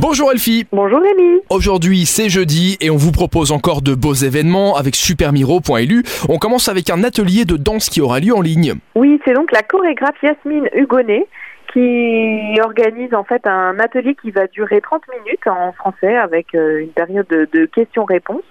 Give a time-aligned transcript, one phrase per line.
[0.00, 0.66] Bonjour Elfie.
[0.72, 1.40] Bonjour Rémi.
[1.50, 6.04] Aujourd'hui c'est jeudi et on vous propose encore de beaux événements avec supermiro.lu.
[6.30, 8.76] On commence avec un atelier de danse qui aura lieu en ligne.
[8.94, 11.26] Oui, c'est donc la chorégraphe Yasmine Hugonnet
[11.74, 16.80] qui organise en fait un atelier qui va durer 30 minutes en français avec euh,
[16.80, 18.42] une période de, de questions-réponses.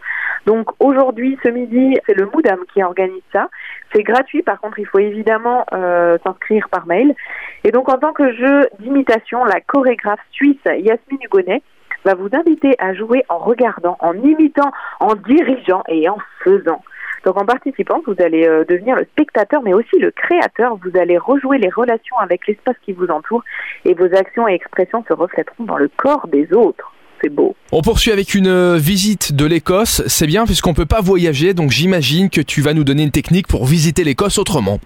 [0.45, 3.49] Donc aujourd'hui, ce midi, c'est le Moudam qui organise ça.
[3.93, 7.15] C'est gratuit, par contre, il faut évidemment euh, s'inscrire par mail.
[7.63, 11.61] Et donc en tant que jeu d'imitation, la chorégraphe suisse Yasmine Hugonnet
[12.05, 16.81] va vous inviter à jouer en regardant, en imitant, en dirigeant et en faisant.
[17.25, 20.77] Donc en participant, vous allez euh, devenir le spectateur, mais aussi le créateur.
[20.77, 23.43] Vous allez rejouer les relations avec l'espace qui vous entoure
[23.85, 26.93] et vos actions et expressions se reflèteront dans le corps des autres.
[27.21, 27.55] C'est beau.
[27.71, 30.01] On poursuit avec une euh, visite de l'Écosse.
[30.07, 33.47] C'est bien puisqu'on peut pas voyager, donc j'imagine que tu vas nous donner une technique
[33.47, 34.79] pour visiter l'Écosse autrement.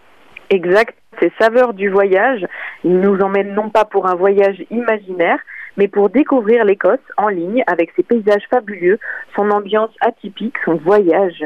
[0.50, 0.96] Exact.
[1.20, 2.46] C'est saveur du voyage.
[2.84, 5.40] Il nous emmène non pas pour un voyage imaginaire,
[5.78, 9.00] mais pour découvrir l'Écosse en ligne avec ses paysages fabuleux,
[9.36, 11.44] son ambiance atypique, son voyage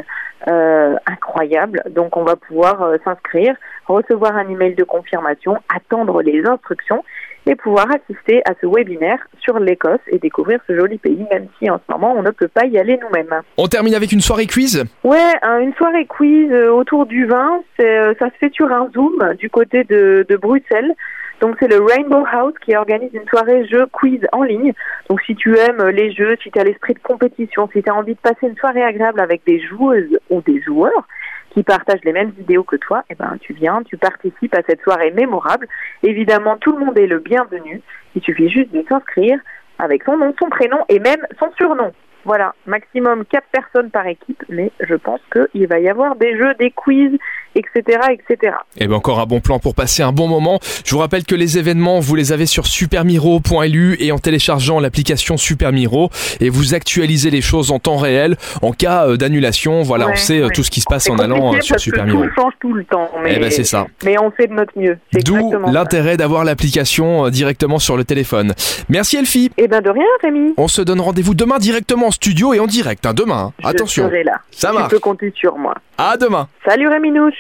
[0.48, 1.81] euh, incroyable.
[1.90, 7.03] Donc on va pouvoir euh, s'inscrire, recevoir un email de confirmation, attendre les instructions
[7.45, 11.70] et pouvoir assister à ce webinaire sur l'Écosse et découvrir ce joli pays, même si
[11.70, 13.42] en ce moment on ne peut pas y aller nous-mêmes.
[13.58, 17.62] On termine avec une soirée quiz Ouais, un- une soirée quiz euh, autour du vin,
[17.80, 20.94] euh, ça se fait sur un Zoom du côté de, de Bruxelles.
[21.39, 24.73] Donc c'est le Rainbow House qui organise une soirée jeu quiz en ligne.
[25.09, 27.95] Donc si tu aimes les jeux, si tu as l'esprit de compétition, si tu as
[27.95, 31.07] envie de passer une soirée agréable avec des joueuses ou des joueurs
[31.52, 34.81] qui partagent les mêmes idéaux que toi, eh ben tu viens, tu participes à cette
[34.81, 35.67] soirée mémorable.
[36.03, 37.81] Évidemment, tout le monde est le bienvenu.
[38.16, 39.39] Il suffit juste de s'inscrire
[39.79, 41.94] avec son nom, son prénom et même son surnom.
[42.25, 46.53] Voilà, maximum quatre personnes par équipe, mais je pense qu'il va y avoir des jeux,
[46.55, 47.17] des quiz,
[47.58, 48.53] etc., etc.
[48.77, 50.59] Et bien encore un bon plan pour passer un bon moment.
[50.86, 55.38] Je vous rappelle que les événements, vous les avez sur supermiro.lu et en téléchargeant l'application
[55.38, 59.81] Supermiro et vous actualisez les choses en temps réel en cas euh, d'annulation.
[59.81, 60.53] Voilà, Ouais, on sait euh, ouais.
[60.53, 62.23] tout ce qui se passe en allant euh, sur Supermiro.
[62.23, 63.88] Tout change tout le temps, mais, Eh ben c'est ça.
[64.03, 64.97] mais on fait de notre mieux.
[65.25, 68.53] D'où l'intérêt d'avoir l'application directement sur le téléphone.
[68.89, 69.51] Merci Elfie.
[69.57, 70.53] Eh ben de rien, Rémi.
[70.57, 73.06] On se donne rendez-vous demain directement en studio et en direct.
[73.06, 73.51] hein, demain.
[73.51, 73.53] hein.
[73.63, 74.07] Je Attention.
[74.07, 74.39] serai là.
[74.51, 74.91] Ça tu marche.
[74.91, 75.74] peux compter sur moi.
[75.97, 76.47] À demain.
[76.66, 77.34] Salut Rémi Nouche.